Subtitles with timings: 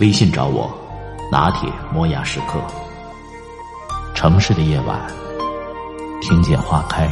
[0.00, 0.68] 微信找我，
[1.30, 2.60] 拿铁磨牙时刻。
[4.12, 5.08] 城市的夜晚，
[6.20, 7.08] 听见花开。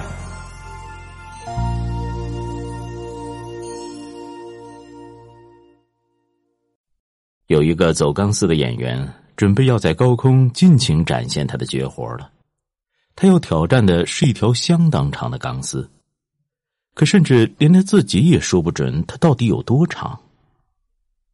[7.47, 12.33] 有一个走钢丝的演员，准备要在高空尽情展现他的绝活了。
[13.15, 15.89] 他要挑战的是一条相当长的钢丝，
[16.95, 20.19] 可甚至连他自己也说不准它到底有多长。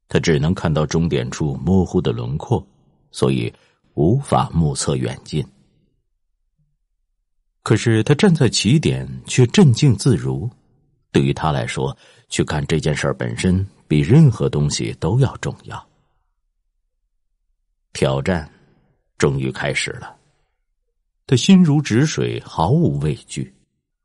[0.09, 2.67] 他只能看到终点处模糊的轮廓，
[3.11, 3.53] 所以
[3.95, 5.47] 无法目测远近。
[7.63, 10.49] 可是他站在起点却镇静自如。
[11.13, 11.97] 对于他来说，
[12.29, 15.89] 去看这件事本身比任何东西都要重要。
[17.93, 18.49] 挑战
[19.17, 20.17] 终于开始了。
[21.27, 23.53] 他心如止水，毫无畏惧，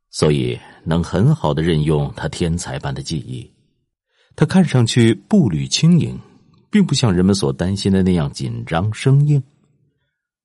[0.09, 3.52] 所以能很好的任用他天才般的记忆。
[4.35, 6.19] 他看上去步履轻盈，
[6.71, 9.41] 并不像人们所担心的那样紧张生硬，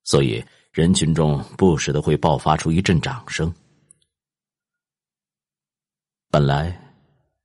[0.03, 3.51] 所以人群中不时的会爆发出一阵掌声。
[6.29, 6.79] 本来，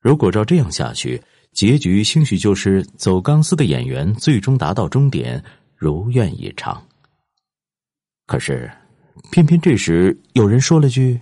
[0.01, 1.21] 如果照这样下去，
[1.53, 5.43] 结局兴许就是走钢丝的演员最终达到终点，
[5.75, 6.87] 如愿以偿。
[8.27, 8.71] 可是，
[9.31, 11.19] 偏偏这时有人说了句：“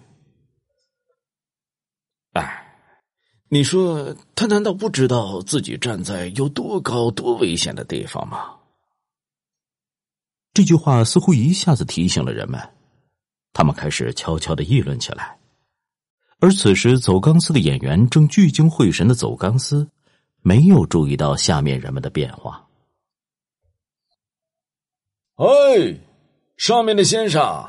[2.34, 2.58] 哎。”
[3.54, 8.54] 你说他难道不知道自己站在有多高、多危险的地方吗？
[10.54, 12.58] 这句话似乎一下子提醒了人们，
[13.52, 15.36] 他们开始悄悄的议论起来。
[16.38, 19.86] 而此时走钢丝的演员正聚精会神的走钢丝，
[20.40, 22.66] 没有注意到下面人们的变化。
[25.34, 26.00] 哎，
[26.56, 27.68] 上面的先生，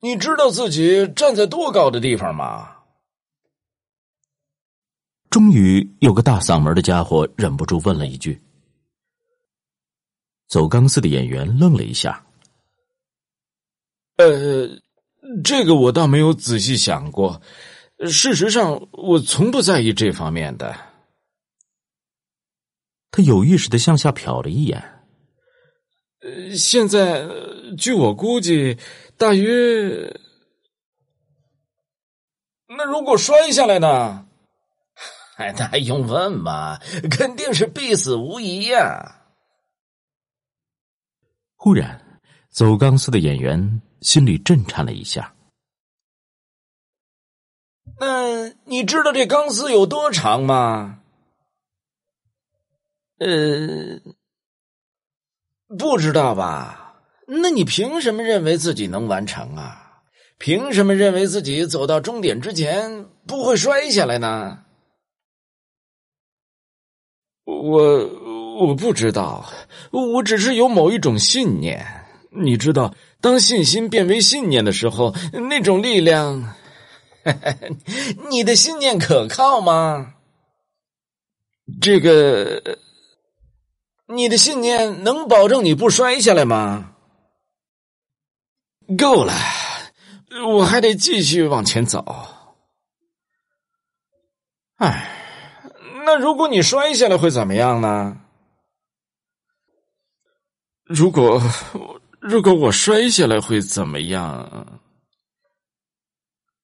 [0.00, 2.71] 你知道自己站在多高的地方吗？
[5.32, 8.38] 终于有个大嗓门的家伙忍不住问了一句
[10.46, 12.22] ：“走钢丝的演员愣了一下。
[14.18, 14.68] 呃，
[15.42, 17.40] 这个我倒没有仔细想过。
[18.00, 20.76] 事实上，我从不在意这方面的。”
[23.10, 24.82] 他有意识的向下瞟了一眼。
[26.20, 27.26] 呃，现在
[27.78, 28.76] 据我估计，
[29.16, 30.14] 大约……
[32.68, 34.28] 那如果摔下来呢？
[35.42, 36.78] 哎，那还用问吗？
[37.10, 39.22] 肯定是必死无疑呀！
[41.56, 45.34] 忽然，走钢丝的演员心里震颤了一下。
[47.98, 51.00] 那你知道这钢丝有多长吗？
[53.18, 54.00] 呃，
[55.76, 57.02] 不知道吧？
[57.26, 60.02] 那你凭什么认为自己能完成啊？
[60.38, 64.64] 凭什么认为自己走到终点之前不会摔下来呢？
[67.60, 69.44] 我我不知道，
[69.90, 71.86] 我只是有某一种信念。
[72.30, 75.14] 你知道，当信心变为信念的时候，
[75.50, 76.54] 那种力量，
[78.30, 80.14] 你的信念可靠吗？
[81.80, 82.78] 这个，
[84.06, 86.94] 你的信念能保证你不摔下来吗？
[88.98, 89.32] 够了，
[90.46, 92.04] 我还得继续往前走。
[94.76, 95.11] 唉。
[96.04, 98.18] 那如果你摔下来会怎么样呢？
[100.84, 101.40] 如果
[102.20, 104.80] 如果我摔下来会怎么样？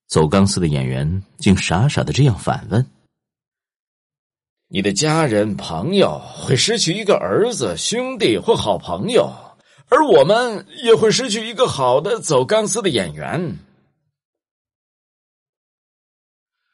[0.06, 2.91] 走钢丝的演员竟傻傻的这样反问
[4.69, 9.30] ：“你的家人朋友会失去一个儿子、兄弟或好朋友，
[9.89, 13.59] 而我们也会失去一个好的走钢丝的演员。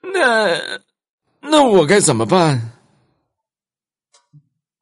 [0.00, 0.82] 那……”
[1.46, 2.72] 那我该怎么办？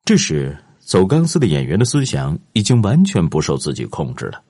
[0.04, 4.42] 这时，走钢丝的演员的思想已经完全不受自己控制了。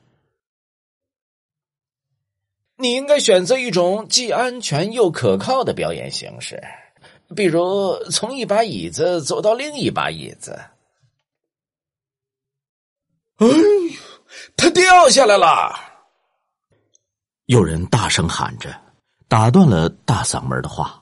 [2.77, 6.63] 你应该选择一种既安全又可靠的表演形式，
[7.35, 10.53] 比如从一把椅子走到另一把椅子。
[13.37, 13.55] 哎呦，
[14.57, 15.75] 他掉下来了！
[17.47, 18.75] 有人大声喊着，
[19.29, 21.02] 打断了大嗓门的话。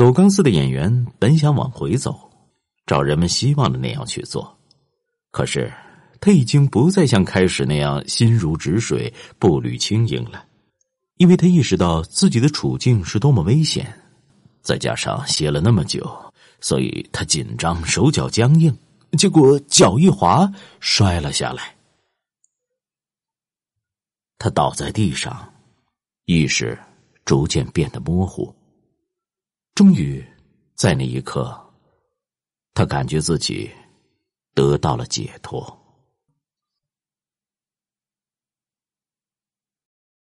[0.00, 2.18] 走钢丝的演员本想往回走，
[2.86, 4.56] 照人们希望的那样去做。
[5.30, 5.70] 可是，
[6.22, 10.42] 他已经不再像开始那样心如止水、步履轻盈了，
[11.18, 13.94] 因为他意识到自己的处境是多么危险。
[14.62, 16.10] 再加上歇了那么久，
[16.62, 18.74] 所以他紧张，手脚僵硬，
[19.18, 20.50] 结果脚一滑，
[20.80, 21.76] 摔了下来。
[24.38, 25.52] 他倒在地上，
[26.24, 26.78] 意识
[27.26, 28.50] 逐渐变得模糊。
[29.80, 30.22] 终于，
[30.74, 31.58] 在那一刻，
[32.74, 33.70] 他感觉自己。
[34.52, 35.79] 得到了解脱。